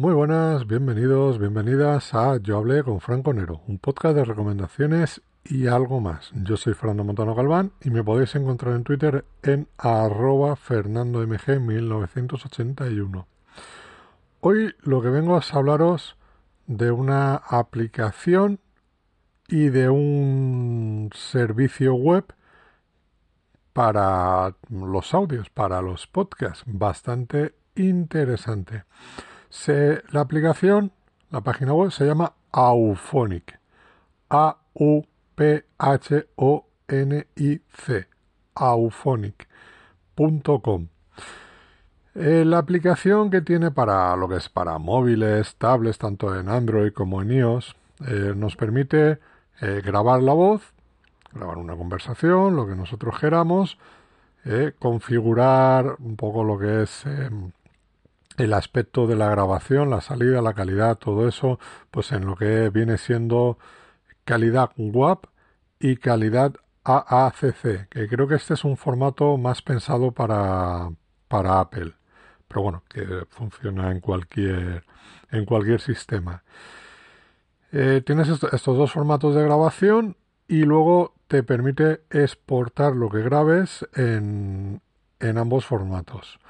[0.00, 5.66] Muy buenas, bienvenidos, bienvenidas a Yo hablé con Franco Nero, un podcast de recomendaciones y
[5.66, 6.30] algo más.
[6.32, 13.26] Yo soy Fernando Montano Galván y me podéis encontrar en Twitter en arroba fernandomg1981.
[14.40, 16.16] Hoy lo que vengo es hablaros
[16.66, 18.58] de una aplicación
[19.48, 22.24] y de un servicio web
[23.74, 28.84] para los audios, para los podcasts, bastante interesante.
[29.50, 30.92] Se, la aplicación,
[31.30, 33.58] la página web se llama Auphonic.
[34.30, 35.06] A-U-P-H-O-N-I-C.
[38.54, 40.86] Auphonic.com.
[42.14, 46.92] Eh, la aplicación que tiene para lo que es para móviles, tablets, tanto en Android
[46.92, 47.74] como en iOS,
[48.06, 49.18] eh, nos permite
[49.60, 50.62] eh, grabar la voz,
[51.32, 53.78] grabar una conversación, lo que nosotros queramos,
[54.78, 57.52] configurar un poco lo que es em,
[58.36, 61.58] el aspecto de la grabación, la salida, la calidad, todo eso,
[61.90, 63.58] pues en lo que viene siendo
[64.24, 65.26] calidad WAP
[65.78, 66.54] y calidad
[66.84, 70.90] AACC, que creo que este es un formato más pensado para,
[71.28, 71.94] para Apple,
[72.48, 74.84] pero bueno, que funciona en cualquier,
[75.30, 76.42] en cualquier sistema.
[77.72, 80.16] Eh, tienes est estos dos formatos de grabación
[80.48, 84.80] y luego te permite exportar lo que grabes en,
[85.20, 86.40] en ambos formatos.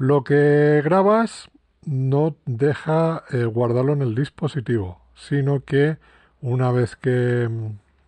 [0.00, 1.50] Lo que grabas
[1.84, 5.98] no deja eh, guardarlo en el dispositivo, sino que
[6.40, 7.50] una vez que,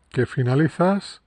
[0.08, 1.20] que, finalizas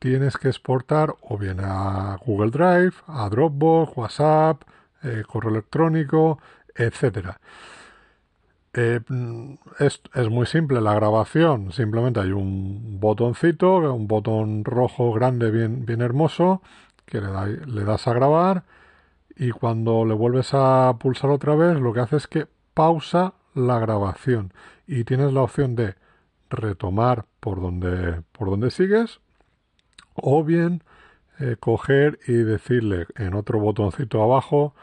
[0.00, 4.62] tienes que exportar o bien a Google Drive, a Dropbox, WhatsApp,
[5.04, 6.40] eh, correo electrónico,
[6.74, 7.38] etcétera.
[8.72, 8.98] Eh,
[9.78, 15.86] es, es, muy simple la grabación, simplemente hay un botoncito, un botón rojo grande bien,
[15.86, 16.60] bien hermoso,
[17.06, 18.64] que le das a grabar
[19.38, 23.78] y cuando le vuelves a pulsar otra vez lo que hace es que pausa la
[23.78, 24.52] grabación
[24.86, 25.94] y tienes la opción de
[26.50, 29.20] retomar por donde, por donde sigues
[30.14, 30.82] o bien
[31.38, 34.74] eh, coger y decirle en otro botoncito abajo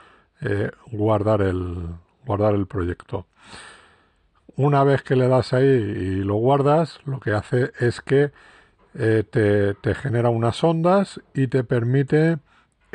[0.41, 1.89] eh, guardar, el,
[2.25, 3.27] guardar el proyecto.
[4.55, 8.31] Una vez que le das ahí y lo guardas, lo que hace es que
[8.93, 12.37] eh, te, te genera unas ondas y te permite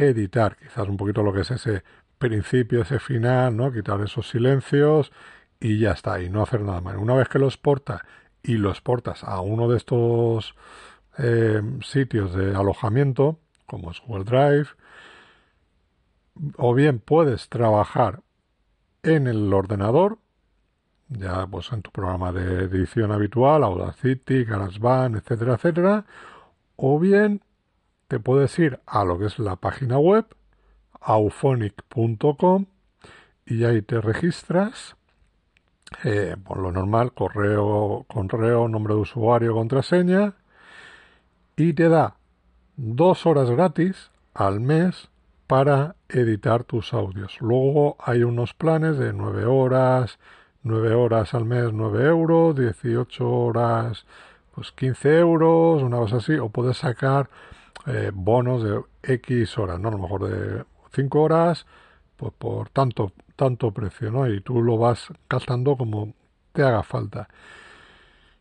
[0.01, 1.83] editar, quizás un poquito lo que es ese
[2.19, 3.73] principio, ese final, ¿no?
[3.73, 5.13] Quitar esos silencios
[5.59, 6.97] y ya está, y no hacer nada más.
[6.97, 8.05] Una vez que lo exporta
[8.43, 10.55] y lo exportas a uno de estos
[11.19, 14.69] eh, sitios de alojamiento, como es Google Drive,
[16.57, 18.23] o bien puedes trabajar
[19.03, 20.19] en el ordenador,
[21.09, 26.05] ya pues en tu programa de edición habitual, Audacity, GarageBand, etcétera, etcétera,
[26.77, 27.43] o bien
[28.11, 30.27] te puedes ir a lo que es la página web
[31.01, 32.67] auphonic.com
[33.47, 34.97] y ahí te registras
[36.03, 40.35] eh, por lo normal correo correo nombre de usuario contraseña
[41.55, 42.17] y te da
[42.77, 45.09] dos horas gratis al mes
[45.47, 47.41] para editar tus audios.
[47.41, 50.19] Luego hay unos planes de nueve horas
[50.65, 54.05] 9 horas al mes 9 euros 18 horas
[54.53, 57.31] pues 15 euros una cosa así o puedes sacar
[57.87, 59.89] eh, bonos de X horas, ¿no?
[59.89, 61.67] A lo mejor de 5 horas,
[62.17, 64.29] pues por tanto, tanto precio, ¿no?
[64.29, 66.15] Y tú lo vas gastando como
[66.53, 67.29] te haga falta.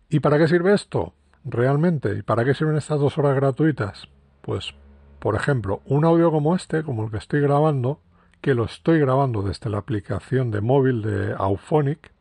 [0.09, 1.13] ¿Y para qué sirve esto?
[1.43, 4.09] Realmente, ¿y para qué sirven estas dos horas gratuitas?
[4.41, 4.73] Pues,
[5.19, 8.01] por ejemplo, un audio como este, como el que estoy grabando,
[8.41, 12.11] que lo estoy grabando desde la aplicación de móvil de Auphonic,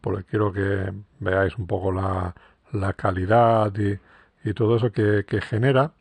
[0.00, 2.34] porque quiero que veáis un poco la,
[2.72, 3.98] la calidad y,
[4.48, 5.92] y, todo eso que, que genera,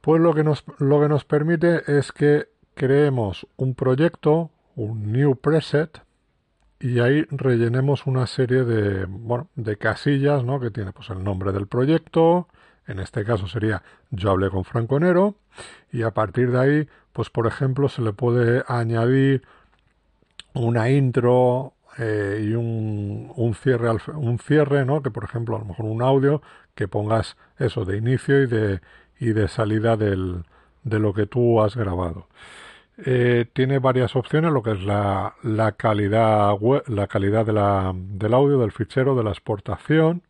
[0.00, 5.36] pues lo que, nos, lo que nos permite es que creemos un proyecto, un new
[5.36, 6.02] preset,
[6.78, 10.58] y ahí rellenemos una serie de, bueno, de casillas, ¿no?
[10.58, 12.48] Que tiene pues el nombre del proyecto,
[12.86, 15.36] en este caso sería yo hablé con Franco Nero,
[15.92, 19.42] y a partir de ahí, pues por ejemplo, se le puede añadir
[20.54, 25.02] una intro eh, y un, un cierre, un cierre, ¿no?
[25.02, 26.40] Que por ejemplo, a lo mejor un audio
[26.74, 28.80] que pongas eso de inicio y de,
[29.20, 32.26] y de salida de lo que tú has grabado.
[33.04, 36.54] eh, tiene varias opciones, lo que es la, la calidad
[36.86, 40.22] la calidad del audio, del fichero, de la exportación.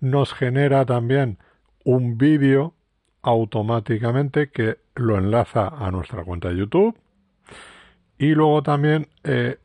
[0.00, 1.38] Nos genera también
[1.84, 2.74] un vídeo
[3.22, 6.96] automáticamente que lo enlaza a nuestra cuenta de YouTube.
[8.18, 9.58] Y luego también eh,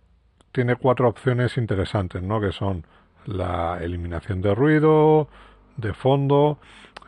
[0.51, 2.42] tiene cuatro opciones interesantes, ¿no?
[2.42, 2.86] Que son
[3.25, 5.30] la eliminación de ruido,
[5.78, 6.60] de fondo,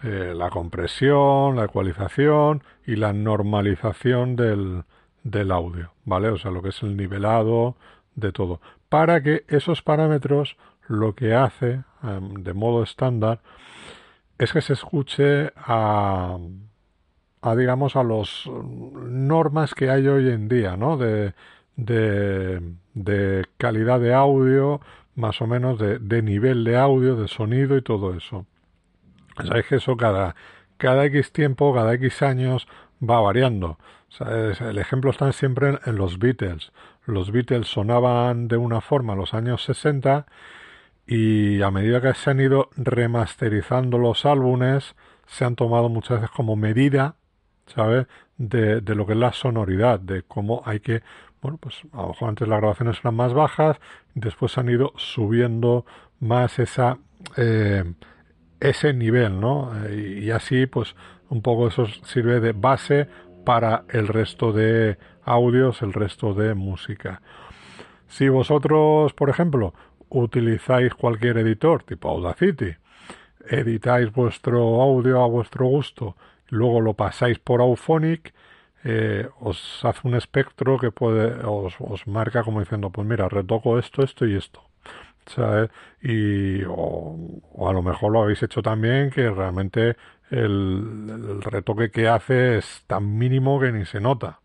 [0.03, 4.83] eh, la compresión, la ecualización y la normalización del,
[5.23, 6.29] del audio, ¿vale?
[6.29, 7.75] O sea, lo que es el nivelado
[8.15, 8.59] de todo.
[8.89, 10.57] Para que esos parámetros
[10.87, 13.39] lo que hace em, de modo estándar
[14.37, 16.37] es que se escuche a,
[17.41, 20.97] a digamos a los normas que hay hoy en día, ¿no?
[20.97, 21.33] De,
[21.75, 22.61] de,
[22.93, 24.81] de calidad de audio,
[25.15, 28.45] más o menos de, de, nivel de audio, de sonido y todo eso.
[29.37, 30.35] Sabéis que eso cada,
[30.77, 32.67] cada X tiempo, cada X años
[33.01, 33.77] va variando.
[34.19, 36.71] El ejemplo está siempre en, los Beatles.
[37.05, 40.25] Los Beatles sonaban de una forma en los años 60
[41.07, 44.95] y a medida que se han ido remasterizando los álbumes,
[45.25, 47.15] se han tomado muchas veces como medida,
[47.65, 48.07] ¿sabes?
[48.37, 51.01] De, de, lo que es la sonoridad, de cómo hay que,
[51.41, 53.77] bueno, pues a lo mejor antes las grabaciones eran más bajas,
[54.15, 55.85] después han ido subiendo
[56.19, 56.99] más esa,
[57.37, 57.83] eh,
[58.69, 59.71] ese nivel, ¿no?
[59.89, 60.95] Y, y así, pues,
[61.29, 63.07] un poco eso sirve de base
[63.45, 67.21] para el resto de audios, el resto de música.
[68.07, 69.73] Si vosotros, por ejemplo,
[70.09, 72.75] utilizáis cualquier editor tipo Audacity,
[73.47, 76.15] editáis vuestro audio a vuestro gusto,
[76.49, 78.33] luego lo pasáis por Auphonic,
[78.83, 83.79] eh, os hace un espectro que puede, os, os, marca como diciendo, pues mira, retoco
[83.79, 84.61] esto, esto y esto.
[86.01, 89.95] Y, o, a lo mejor lo habéis hecho también que realmente
[90.29, 94.39] el, el retoque que hace es tan mínimo que ni se nota.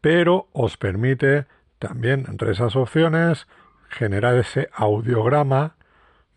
[0.00, 1.46] Pero os permite
[1.78, 3.46] también entre esas opciones
[3.88, 5.76] generar ese audiograma,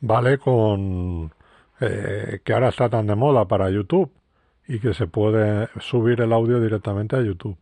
[0.01, 0.37] ¿vale?
[0.37, 1.33] Con
[1.79, 4.11] eh, que ahora está tan de moda para YouTube
[4.67, 7.57] y que se puede subir el audio directamente a YouTube.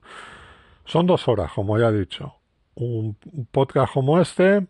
[0.86, 2.36] Son dos horas, como ya he dicho.
[2.76, 3.18] Un
[3.52, 4.68] podcast como este,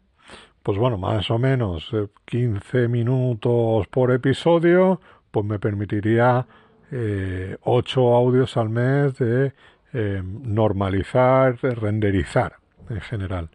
[0.63, 1.91] pues bueno, más o menos
[2.25, 6.45] 15 minutos por episodio, pues me permitiría
[6.91, 9.53] eh, 8 audios al mes de
[9.93, 12.57] eh, normalizar, de renderizar
[12.89, 13.49] en general.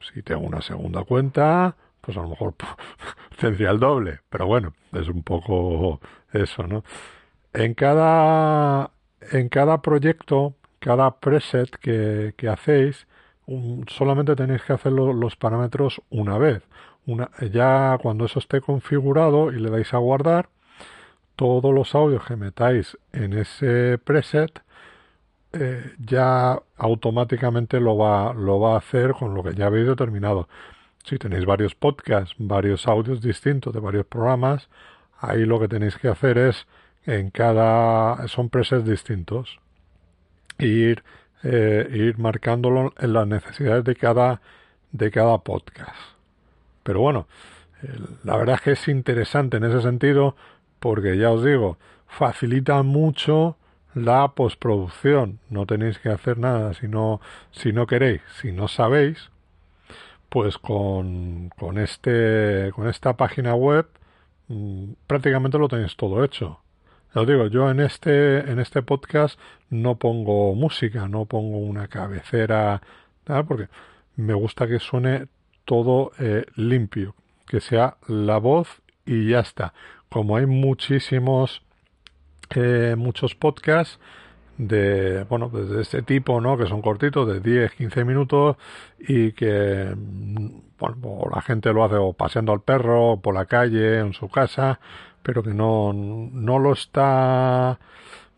[0.00, 2.54] Si tengo una segunda cuenta, pues a lo mejor
[3.40, 6.00] tendría el doble, pero bueno, es un poco
[6.32, 6.84] eso, ¿no?
[7.52, 8.90] En cada,
[9.32, 13.06] en cada proyecto, cada preset que hacéis,
[13.88, 16.62] solamente tenéis que hacer lo, los parámetros una vez.
[17.52, 20.48] Ya cuando eso esté configurado y le dais a guardar,
[21.36, 24.62] todos los audios que metáis en ese preset
[25.52, 30.48] eh, ya automáticamente lo va, lo va a hacer con lo que ya habéis determinado.
[31.04, 34.68] Si tenéis varios podcasts, varios audios distintos de varios programas,
[35.20, 36.66] ahí lo que tenéis que hacer es
[37.06, 39.60] en cada son presets distintos
[40.58, 41.04] ir
[41.44, 44.40] eh, ir marcándolo en las necesidades de cada
[44.92, 45.96] de cada podcast.
[46.82, 47.26] Pero bueno,
[48.22, 50.36] la verdad es que es interesante en ese sentido
[50.78, 53.56] porque ya os digo, facilita mucho
[53.94, 55.40] la postproducción.
[55.50, 57.20] No tenéis que hacer nada si no,
[57.52, 59.30] si no queréis, si no sabéis,
[60.28, 63.86] pues con, con, este, con esta página web
[64.48, 66.60] mmm, prácticamente lo tenéis todo hecho.
[67.14, 69.38] Os digo, yo en este, en este podcast
[69.70, 72.82] no pongo música, no pongo una cabecera,
[73.28, 73.68] nada, porque
[74.16, 75.28] me gusta que suene
[75.64, 77.14] todo eh, limpio,
[77.46, 79.74] que sea la voz y ya está.
[80.08, 81.62] Como hay muchísimos
[82.54, 83.98] eh, muchos podcasts
[84.58, 88.56] de bueno pues de este tipo no que son cortitos de 10 15 minutos
[89.00, 89.92] y que
[90.78, 94.78] bueno, la gente lo hace o paseando al perro por la calle en su casa
[95.24, 97.80] pero que no no lo está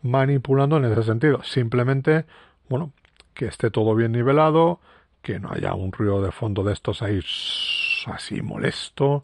[0.01, 2.25] manipulando en ese sentido simplemente
[2.69, 2.91] bueno
[3.35, 4.79] que esté todo bien nivelado
[5.21, 7.19] que no haya un ruido de fondo de estos ahí
[8.07, 9.23] así molesto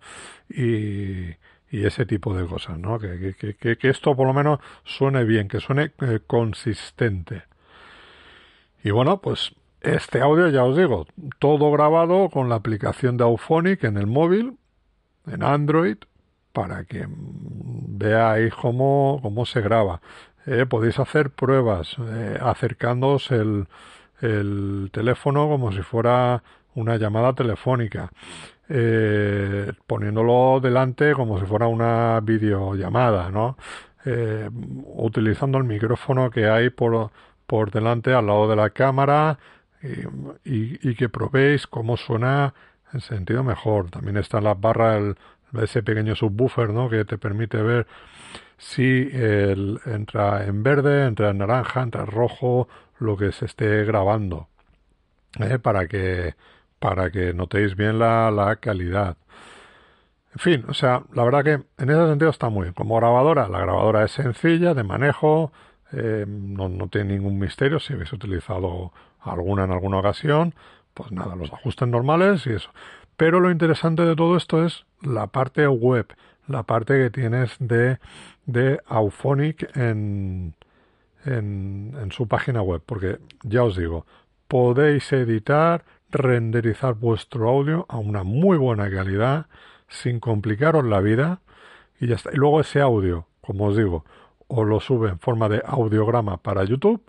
[0.50, 1.36] y
[1.74, 3.00] y ese tipo de cosas, ¿no?
[3.00, 7.46] Que, que, que, que esto por lo menos suene bien, que suene eh, consistente.
[8.84, 11.08] Y bueno, pues este audio ya os digo,
[11.40, 14.58] todo grabado con la aplicación de Auphonic en el móvil,
[15.26, 15.98] en Android,
[16.54, 20.02] para que veáis cómo, cómo se graba.
[20.46, 23.68] Eh, podéis hacer pruebas eh, acercándoos el,
[24.22, 26.44] el teléfono como si fuera
[26.76, 28.12] una llamada telefónica
[28.70, 33.58] eh, poniéndolo delante como si fuera una videollamada, ¿no?
[34.06, 34.50] Eh,
[34.96, 37.12] utilizando el micrófono que hay por,
[37.46, 39.38] por delante al lado de la cámara
[40.46, 42.54] y, y, que probéis cómo suena
[42.94, 43.90] en sentido mejor.
[43.92, 45.18] También está en la barra el,
[45.62, 46.90] ese pequeño subwoofer ¿no?
[46.90, 47.88] que te permite ver
[48.58, 52.68] si el, entra en verde, entra en naranja, entra en rojo,
[53.00, 54.48] lo que se esté grabando.
[55.40, 55.60] ¿eh?
[55.60, 56.36] Para que
[56.80, 59.16] para que notéis bien la, la calidad.
[60.34, 62.74] En fin, o sea, la verdad que en ese sentido está muy bien.
[62.74, 65.54] Como grabadora, la grabadora es sencilla de manejo,
[65.94, 67.80] eh, no, no, tiene ningún misterio.
[67.80, 68.92] Si habéis utilizado
[69.22, 70.56] alguna en alguna ocasión,
[70.94, 72.72] pues nada, los ajustes normales y eso.
[73.18, 76.08] Pero lo interesante de todo esto es la parte web,
[76.48, 78.00] la parte que tienes de,
[78.46, 80.56] de Auphonic en,
[81.26, 82.82] en, en su página web.
[82.86, 84.06] Porque ya os digo,
[84.48, 89.48] podéis editar, renderizar vuestro audio a una muy buena calidad,
[89.88, 91.42] sin complicaros la vida,
[92.00, 92.32] y ya está.
[92.34, 94.06] Y luego ese audio, como os digo,
[94.48, 97.02] os lo sube en forma de audiograma para YouTube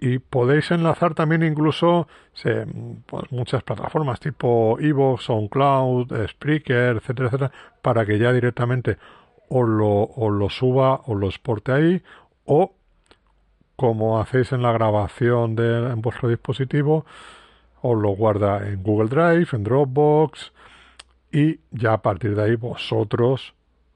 [0.00, 2.08] y podéis enlazar también incluso
[3.06, 8.98] pues, muchas plataformas tipo Evox, SoundCloud, Spreaker, etcétera, etcétera, para que ya directamente
[9.48, 12.02] os lo, lo suba o lo exporte ahí
[12.44, 12.74] o
[13.76, 17.04] como hacéis en la grabación de, en vuestro dispositivo,
[17.82, 20.52] os lo guarda en Google Drive, en Dropbox
[21.32, 23.54] y ya a partir de ahí vosotros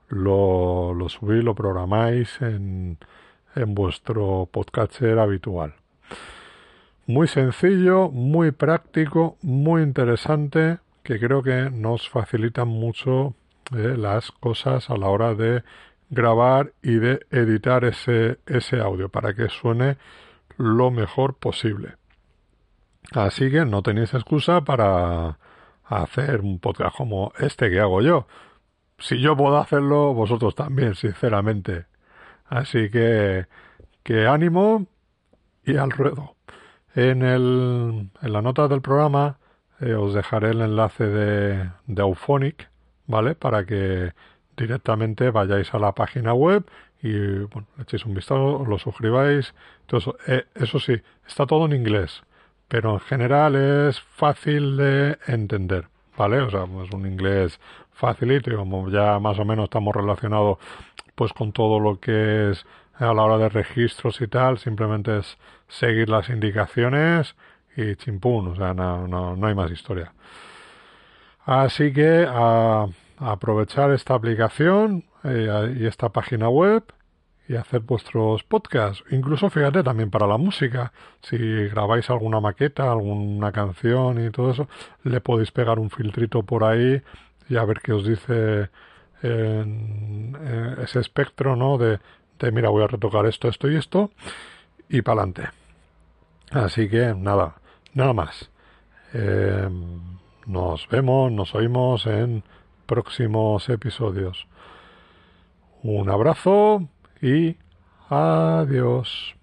[0.09, 2.99] lo, lo subís, lo programáis en,
[3.55, 5.75] en vuestro podcaster habitual.
[7.07, 13.35] Muy sencillo, muy práctico, muy interesante, que creo que nos facilita mucho
[13.75, 15.63] eh, las cosas a la hora de
[16.11, 19.97] grabar y de editar ese, ese audio para que suene
[20.59, 21.95] lo mejor posible.
[23.13, 25.39] Así que no tenéis excusa para
[25.85, 28.27] hacer un podcast como este que hago yo.
[28.99, 31.87] Si yo puedo hacerlo, vosotros también, sinceramente.
[32.47, 33.47] Así que,
[34.03, 34.87] que ánimo
[35.69, 36.35] y al ruedo.
[36.95, 39.39] En, el, en la nota del programa
[39.81, 42.69] eh, os dejaré el enlace de, de Auphonic,
[43.07, 43.35] ¿vale?
[43.35, 44.13] Para que
[44.57, 46.65] directamente vayáis a la página web
[47.03, 49.55] y bueno, echéis un vistazo, lo suscribáis.
[49.83, 52.23] Entonces, eh, eso sí, está todo en inglés,
[52.67, 56.41] pero en general es fácil de entender, ¿vale?
[56.41, 57.61] O sea, es un inglés
[57.93, 60.59] facilito y como ya más o menos estamos relacionados
[61.15, 62.65] pues con todo lo que es
[62.99, 65.39] a la hora de registros y tal, simplemente es
[65.69, 67.37] seguir las indicaciones
[67.77, 70.13] y chimpún, o sea, no, no, no hay más historia.
[71.45, 72.87] Así que a,
[73.19, 76.85] aprovechar esta aplicación eh, y esta página web
[77.49, 79.03] y hacer vuestros podcasts.
[79.11, 80.93] Incluso fíjate también para la música.
[81.23, 81.39] Si
[81.69, 84.69] grabáis alguna maqueta, alguna canción y todo eso,
[85.05, 87.03] le podéis pegar un filtrito por ahí
[87.49, 88.69] y a ver qué os dice
[89.23, 90.37] en,
[90.83, 91.79] ese espectro, ¿no?
[91.79, 91.99] De,
[92.53, 94.11] mira, voy a retocar esto, esto y esto
[94.89, 95.49] y para adelante.
[96.51, 97.57] Así que nada,
[97.95, 98.51] nada más.
[99.13, 99.69] Eh,
[100.47, 102.43] nos vemos, nos oímos en
[102.87, 104.47] próximos episodios.
[105.83, 106.89] Un abrazo
[107.21, 107.57] y
[108.09, 109.38] adiós.